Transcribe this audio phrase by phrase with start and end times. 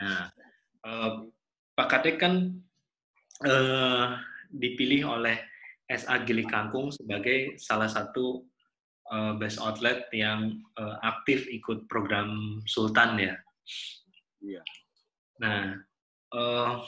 [0.00, 0.28] Nah,
[0.84, 1.10] uh,
[1.76, 2.60] Pak Kadek kan
[3.46, 4.06] uh,
[4.52, 5.36] dipilih oleh
[5.90, 8.46] SA Gili Kangkung sebagai salah satu
[9.10, 13.34] uh, best outlet yang uh, aktif ikut program Sultan ya.
[14.40, 14.62] Iya.
[15.40, 15.76] Nah,
[16.36, 16.84] uh,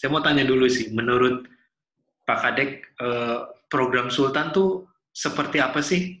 [0.00, 1.44] saya mau tanya dulu sih, menurut
[2.24, 2.70] Pak Kadek,
[3.02, 6.20] uh, program Sultan tuh seperti apa sih?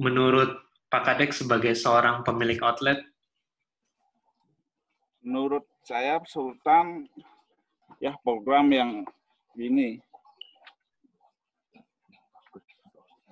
[0.00, 0.58] Menurut
[0.90, 3.09] Pak Kadek sebagai seorang pemilik outlet?
[5.20, 7.04] Menurut saya Sultan
[8.00, 9.04] ya program yang
[9.60, 10.00] ini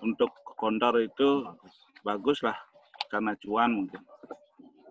[0.05, 1.49] untuk kontor itu
[2.05, 2.57] bagus lah
[3.09, 4.03] karena cuan mungkin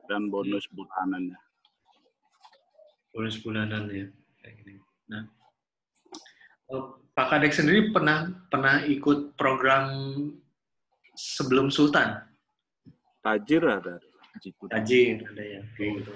[0.08, 1.38] dan bonus bulanannya.
[3.14, 4.08] Bonus bulanan ya.
[5.08, 5.24] Nah,
[6.72, 9.92] oh, Pak Kadek sendiri pernah pernah ikut program
[11.16, 12.24] sebelum Sultan?
[13.26, 14.00] Tajir ada.
[14.72, 15.62] Tajir ada ya.
[15.76, 16.12] Gitu.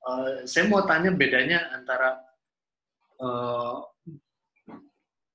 [0.00, 2.16] Uh, saya mau tanya bedanya antara
[3.20, 3.84] uh,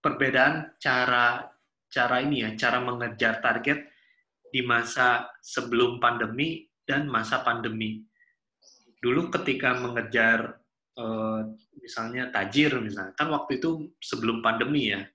[0.01, 1.53] perbedaan cara
[1.89, 3.85] cara ini ya, cara mengejar target
[4.49, 8.03] di masa sebelum pandemi dan masa pandemi.
[9.01, 10.59] Dulu ketika mengejar
[10.97, 11.45] uh,
[11.77, 15.05] misalnya tajir misalnya, kan waktu itu sebelum pandemi ya.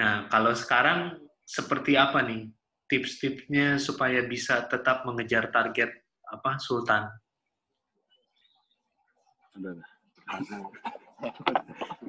[0.00, 2.48] Nah, kalau sekarang seperti apa nih
[2.88, 5.92] tips-tipsnya supaya bisa tetap mengejar target
[6.24, 7.08] apa Sultan?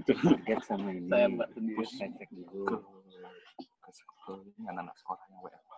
[0.06, 1.10] Target sama ini.
[1.10, 1.86] Saya mbak sendiri.
[1.86, 2.82] Cek dulu.
[4.66, 5.74] anak-anak sekolah yang WFH.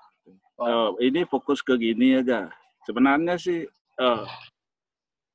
[0.57, 2.47] Oh, ini fokus ke gini aja.
[2.87, 3.67] Sebenarnya sih
[3.99, 4.23] uh,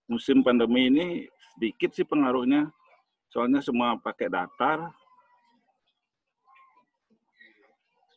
[0.08, 1.06] musim pandemi ini
[1.52, 2.72] sedikit sih pengaruhnya.
[3.28, 4.88] Soalnya semua pakai datar.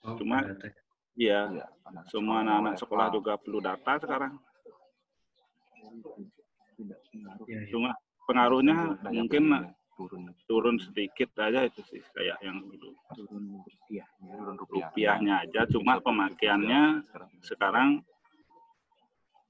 [0.07, 0.39] Oh, Cuma.
[1.15, 1.63] Iya, Iya,
[2.11, 4.35] semua anak-anak sekolah juga perlu data sekarang.
[6.75, 7.45] Tidak pengaruh.
[7.47, 7.71] Iya, iya.
[7.71, 7.91] Cuma
[8.25, 12.91] pengaruhnya Daya mungkin belinya turun turun sedikit aja itu sih kayak yang dulu.
[13.15, 14.07] turun rupiah.
[14.19, 16.99] Turun rupiahnya aja, cuma pemakaiannya
[17.39, 18.03] sekarang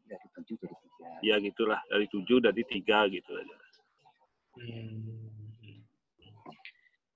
[0.05, 1.07] dari tujuh jadi tiga.
[1.25, 3.57] ya gitulah dari tujuh dari tiga gitu aja.
[4.61, 5.81] Hmm.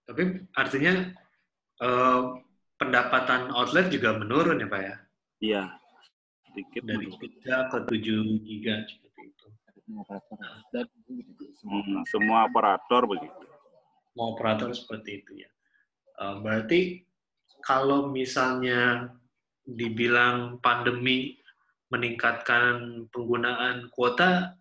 [0.10, 0.24] Tapi
[0.58, 1.14] artinya
[1.86, 2.22] eh,
[2.82, 4.96] pendapatan outlet juga menurun ya Pak ya?
[5.40, 5.64] Iya,
[6.50, 7.30] sedikit Dari menurun.
[7.46, 8.76] 3 ke 7 giga
[9.98, 10.38] operator
[10.70, 10.86] dan
[11.58, 13.44] semua Hmm, semua operator begitu.
[14.14, 15.50] Mau operator seperti itu ya.
[16.20, 16.80] Eh, berarti
[17.64, 19.10] kalau misalnya
[19.66, 21.38] dibilang pandemi
[21.90, 24.54] meningkatkan penggunaan kuota,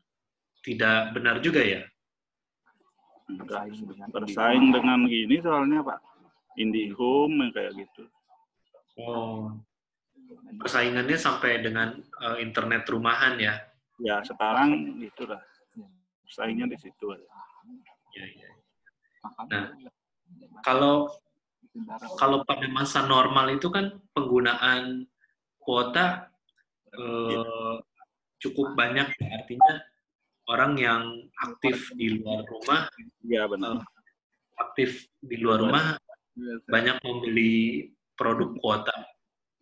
[0.65, 1.83] tidak benar juga ya?
[3.29, 5.99] Enggak, Bersaing dengan bersaing dengan gini soalnya Pak.
[6.57, 8.09] IndiHome kayak gitu.
[8.99, 9.53] Oh,
[10.59, 13.68] persaingannya sampai dengan eh, internet rumahan ya?
[13.99, 15.43] Ya sekarang gitu lah.
[16.25, 17.07] Bersaingnya di situ.
[18.15, 18.51] Ya, ya.
[19.51, 19.65] Nah,
[20.63, 21.09] Kalau
[22.19, 25.07] kalau pada masa normal itu kan penggunaan
[25.63, 26.27] kuota
[26.91, 27.77] eh,
[28.43, 29.27] cukup banyak ya.
[29.39, 29.75] artinya
[30.49, 31.03] orang yang
[31.39, 32.89] aktif di luar rumah
[33.23, 33.79] Iya benar.
[34.59, 35.85] aktif di luar rumah
[36.67, 37.87] banyak membeli
[38.19, 38.97] produk kuota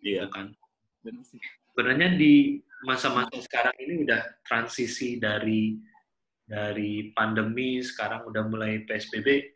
[0.00, 0.24] Iya.
[0.24, 0.46] gitu kan
[1.74, 5.74] sebenarnya di masa-masa sekarang ini udah transisi dari
[6.46, 9.50] dari pandemi sekarang udah mulai PSBB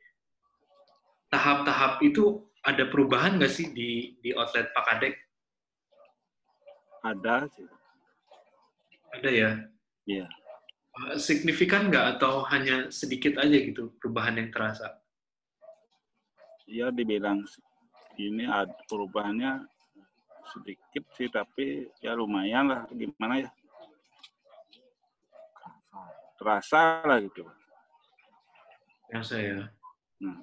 [1.31, 5.15] tahap-tahap itu ada perubahan nggak sih di di outlet Pak Kadek
[7.01, 7.65] Ada sih.
[9.17, 9.51] ada ya
[10.05, 10.27] Iya.
[11.07, 14.99] Eh, signifikan nggak atau hanya sedikit aja gitu perubahan yang terasa
[16.67, 17.47] Iya dibilang
[18.19, 18.45] ini
[18.91, 19.65] perubahannya
[20.51, 22.83] sedikit sih tapi ya lumayan lah.
[22.91, 23.49] Gimana ya?
[26.41, 27.45] Terasa lah gitu.
[29.11, 29.69] Terasa ya.
[30.21, 30.39] Nah.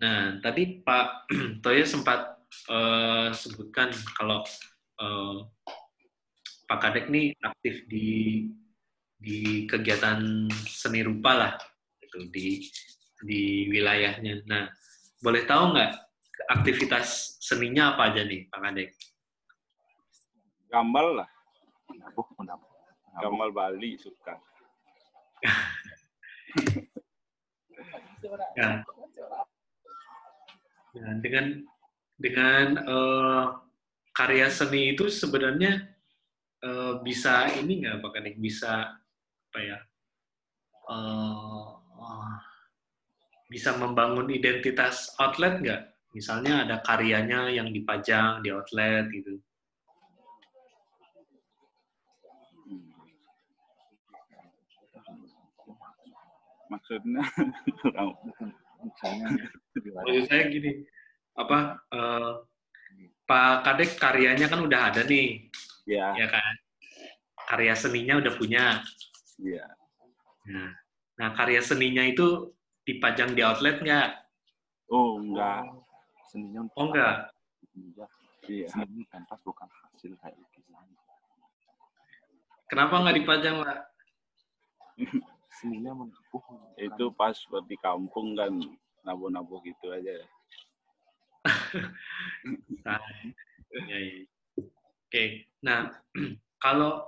[0.00, 1.28] Nah, tadi Pak
[1.62, 2.40] Toya sempat
[2.72, 4.40] eh, sebutkan kalau
[4.96, 5.38] eh,
[6.64, 8.46] Pak Kadek nih aktif di
[9.20, 11.54] di kegiatan seni rupa lah,
[12.00, 12.64] gitu di
[13.20, 14.48] di wilayahnya.
[14.48, 14.64] Nah,
[15.20, 16.09] boleh tahu nggak
[16.48, 18.90] aktivitas seninya apa aja nih, Pak Kadek?
[20.70, 21.28] gambar lah
[23.18, 24.38] gambar Bali suka
[28.52, 28.84] Ya.
[30.92, 31.64] Nah, dengan
[32.20, 33.44] dengan eh,
[34.12, 35.88] karya seni itu sebenarnya
[36.60, 38.92] eh, bisa ini nggak Pak Kadek bisa
[39.48, 39.78] apa ya
[40.92, 42.34] eh, eh,
[43.48, 45.82] bisa membangun identitas outlet nggak?
[46.10, 49.38] Misalnya ada karyanya yang dipajang di outlet gitu.
[56.70, 57.22] Maksudnya,
[60.06, 60.86] Maksud saya gini,
[61.34, 62.46] apa uh,
[63.26, 65.50] Pak Kadek karyanya kan udah ada nih,
[65.86, 66.54] ya, ya kan?
[67.50, 68.78] Karya seninya udah punya.
[69.42, 69.66] ya.
[70.46, 70.70] Nah,
[71.18, 72.54] nah karya seninya itu
[72.86, 74.08] dipajang di outlet nggak?
[74.90, 75.66] Oh, enggak.
[76.30, 77.34] Seninya untuk Oh enggak.
[77.74, 78.06] Iya.
[78.46, 78.66] Iya.
[78.70, 80.86] Seni pentas bukan hasil kayak lukisan.
[82.70, 83.78] Kenapa nggak dipajang, Pak?
[85.58, 86.42] Seninya menabuh.
[86.78, 87.34] Itu pas
[87.66, 88.54] di kampung kan
[89.02, 90.14] nabu-nabu gitu aja.
[92.80, 93.00] Nah,
[93.68, 94.24] ya, ya.
[95.10, 95.92] Oke, nah
[96.64, 97.04] kalau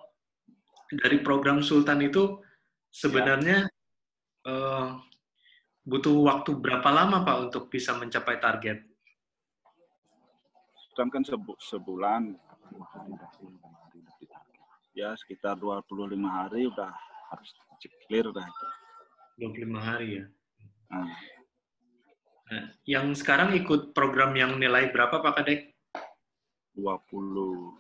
[0.93, 2.37] dari program Sultan itu
[2.93, 3.65] sebenarnya
[4.45, 4.89] eh,
[5.87, 8.92] butuh waktu berapa lama Pak untuk bisa mencapai target?
[10.93, 12.37] Kan kan sebu- sebulan,
[14.93, 15.89] ya sekitar 25
[16.29, 16.93] hari udah
[17.33, 17.49] harus
[18.07, 18.45] clear dah.
[18.45, 18.67] itu.
[19.41, 20.25] 25 hari ya.
[20.93, 21.09] Nah,
[22.53, 25.73] Nah, yang sekarang ikut program yang nilai berapa Pak Kadek?
[26.77, 27.73] 25.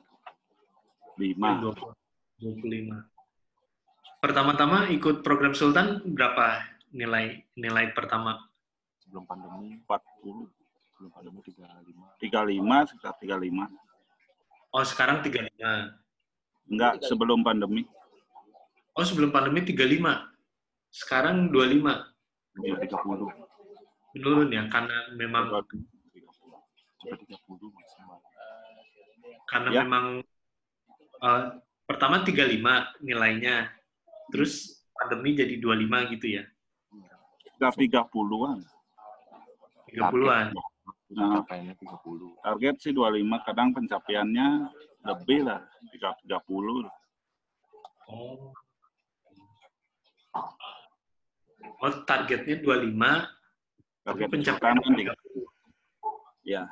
[2.40, 3.04] 25.
[4.24, 8.48] Pertama-tama ikut program Sultan berapa nilai nilai pertama?
[9.04, 10.48] Sebelum pandemi 40.
[11.02, 11.40] Sebelum pandemi
[12.22, 13.66] tiga lima 35, sekitar 35.
[14.70, 16.70] Oh, sekarang 35.
[16.70, 17.82] Enggak, sebelum pandemi.
[18.94, 20.30] Oh, sebelum pandemi 35.
[20.94, 22.06] Sekarang 25.
[22.62, 22.76] Iya.
[22.84, 23.32] tiga puluh
[24.12, 28.20] Menurun ya karena memang sampai tiga puluh maksimal
[29.48, 29.80] karena Ya.
[29.88, 30.20] memang
[31.22, 31.42] eh,
[31.88, 33.72] pertama 35 nilainya.
[34.28, 36.44] Terus pandemi jadi 25 gitu ya.
[37.40, 37.72] Sekitar
[38.08, 38.60] 30-an.
[39.92, 40.46] 30-an.
[41.12, 41.44] Nah.
[41.44, 44.48] capaiannya tiga puluh Target sih 25, kadang pencapaiannya
[45.02, 45.60] lebih lah,
[45.92, 46.88] 30.
[48.08, 48.52] Oh.
[51.82, 53.28] Oh, targetnya 25,
[54.02, 55.46] Target pencapaian pencapaian kan 30.
[56.42, 56.64] Ya,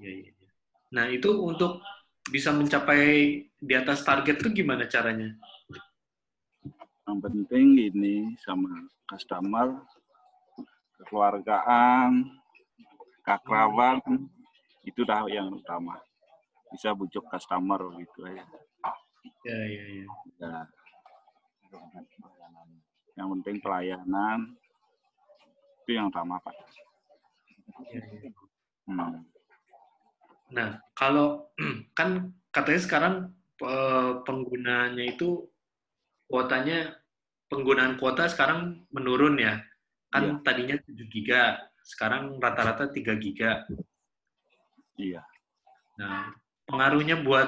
[0.00, 0.12] Iya, iya.
[0.32, 0.50] iya.
[0.92, 1.82] Nah, itu untuk
[2.30, 5.34] bisa mencapai di atas target itu gimana caranya?
[7.06, 9.78] yang penting ini sama customer,
[10.98, 12.34] kekeluargaan,
[13.26, 13.98] kakraban,
[14.86, 15.98] itu dah yang utama.
[16.70, 18.46] Bisa bujuk customer gitu aja.
[19.42, 20.06] Ya, ya, ya.
[20.38, 20.54] Ya,
[23.18, 24.54] yang penting pelayanan,
[25.82, 26.54] itu yang utama Pak.
[27.90, 28.30] ya, ya.
[28.86, 29.26] Hmm.
[30.54, 31.50] Nah, kalau
[31.98, 33.14] kan katanya sekarang
[34.22, 35.48] penggunanya itu
[36.28, 36.94] kuotanya
[37.50, 39.58] penggunaan kuota sekarang menurun ya.
[40.12, 43.62] Kan tadinya 7 giga, sekarang rata-rata 3 giga.
[44.98, 45.22] Iya.
[46.02, 46.34] Nah,
[46.66, 47.46] pengaruhnya buat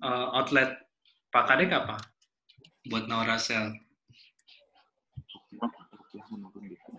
[0.00, 0.80] eh, outlet
[1.28, 2.00] Pak Kadek apa?
[2.88, 3.76] Buat Naurasel.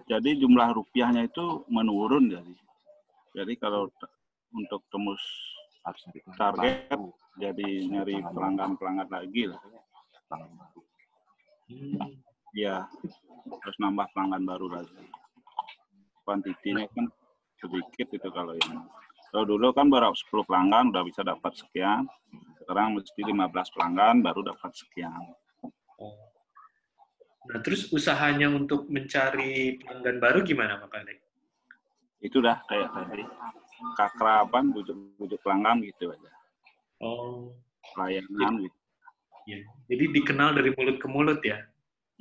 [0.05, 2.55] Jadi jumlah rupiahnya itu menurun jadi.
[3.41, 3.89] Jadi kalau
[4.53, 5.23] untuk tembus
[6.37, 6.93] Target.
[7.41, 9.61] jadi nyari pelanggan-pelanggan lagi lah.
[11.71, 12.21] Hmm.
[12.53, 12.85] Ya,
[13.65, 14.93] terus nambah pelanggan baru lagi.
[16.21, 17.05] Kuantitinya kan
[17.57, 18.85] sedikit itu kalau yang
[19.31, 22.03] kalau dulu kan baru 10 pelanggan udah bisa dapat sekian.
[22.59, 25.23] Sekarang mesti 15 pelanggan baru dapat sekian.
[27.41, 31.19] Nah, terus usahanya untuk mencari pelanggan baru gimana Pak Kadek?
[32.21, 33.23] Itu dah kayak tadi.
[33.97, 36.31] Kakraban, bujuk-bujuk pelanggan gitu aja.
[37.01, 37.55] Oh,
[37.97, 38.77] Pelayanan gitu.
[39.49, 39.57] ya.
[39.89, 41.65] Jadi dikenal dari mulut ke mulut ya?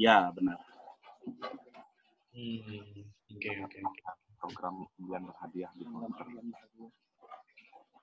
[0.00, 0.56] Ya, benar.
[2.32, 3.10] Hmm.
[3.30, 4.02] Oke, oke, oke.
[4.40, 5.84] program pembelian berhadiah di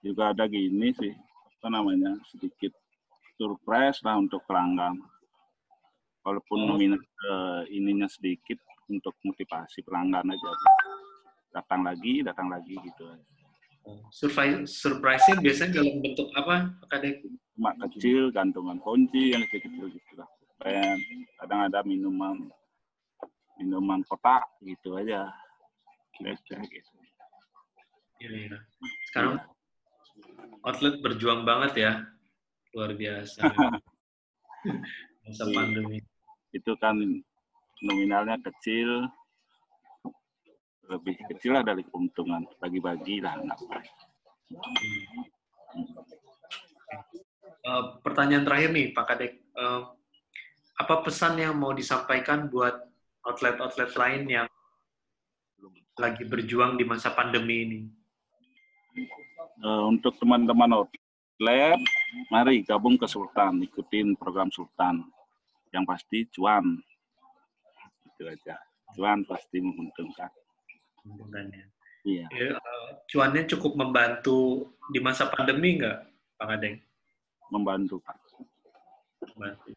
[0.05, 1.10] juga ada gini sih
[1.57, 2.69] apa namanya sedikit
[3.41, 5.01] surprise lah untuk pelanggan.
[6.22, 6.67] Walaupun Oh.
[6.75, 10.51] nominal eh, ininya sedikit untuk motivasi pelanggan aja.
[11.57, 13.05] Datang lagi datang lagi gitu.
[14.12, 17.24] Surprise, surprise-nya biasanya dalam bentuk apa, Kadek?
[17.57, 20.29] cuma kecil gantungan kunci yang kecil-kecil gitu lah.
[21.41, 22.51] Kadang ada minuman
[23.58, 25.30] minuman kotak gitu aja
[26.18, 26.92] Receh gitu.
[28.18, 28.58] Iya.
[29.10, 29.38] Sekarang
[30.66, 31.92] outlet berjuang banget ya,
[32.74, 33.46] luar biasa.
[35.28, 36.02] Masa pandemi.
[36.56, 36.96] itu kan
[37.84, 39.06] nominalnya kecil
[40.88, 43.80] lebih kecil lah dari keuntungan bagi-bagi lah nggak apa.
[47.68, 49.34] Eh, pertanyaan terakhir nih, Pak Kadek.
[49.44, 49.82] Eh,
[50.80, 52.87] apa pesan yang mau disampaikan buat
[53.27, 54.48] outlet-outlet lain yang
[55.98, 57.79] lagi berjuang di masa pandemi ini?
[59.57, 60.93] Eh, untuk teman-teman out-
[61.38, 61.77] lab,
[62.34, 65.05] mari gabung ke Sultan, ikutin program Sultan.
[65.69, 66.81] Yang pasti cuan.
[68.10, 68.57] Itu aja.
[68.98, 70.31] Cuan pasti menguntungkan.
[71.05, 71.65] Menguntungkan ya.
[72.07, 72.25] Iya.
[72.31, 75.98] Ya, eh, cuannya cukup membantu di masa pandemi nggak,
[76.39, 76.79] Pak Adeng?
[77.51, 78.15] Membantu, Pak.
[79.36, 79.75] Membantu.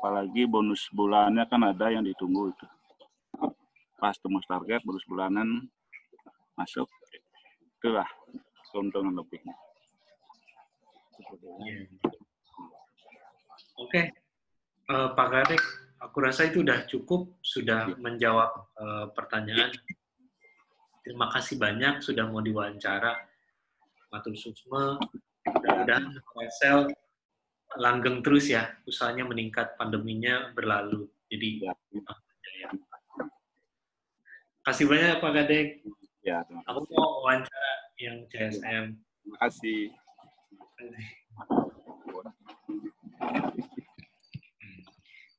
[0.00, 2.66] Apalagi bonus bulannya kan ada yang ditunggu itu.
[4.00, 5.68] Pas tembus target, bonus bulanan
[6.56, 6.88] masuk.
[7.76, 8.08] Itulah
[8.72, 9.52] keuntungan lebihnya.
[11.60, 11.84] Iya.
[13.76, 14.08] Oke,
[14.90, 15.62] Eh, Pak Gadek,
[16.02, 19.70] aku rasa itu sudah cukup, sudah menjawab eh, pertanyaan.
[21.06, 23.14] Terima kasih banyak sudah mau diwawancara.
[24.10, 24.98] Matur Suksma,
[25.46, 26.10] mudah-mudahan
[27.78, 31.06] langgeng terus ya, usahanya meningkat, pandeminya berlalu.
[31.30, 32.70] Jadi, Ya, ya.
[34.66, 35.68] Kasih banyak Pak Gadek.
[36.20, 38.92] ya terima Aku mau wawancara yang CSM.
[38.92, 39.88] Terima kasih.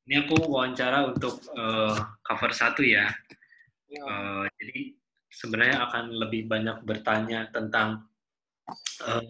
[0.10, 1.96] Ini aku wawancara untuk eh,
[2.26, 3.08] cover satu ya.
[3.92, 4.80] Eh, jadi
[5.32, 8.10] sebenarnya akan lebih banyak bertanya tentang
[9.06, 9.22] eh,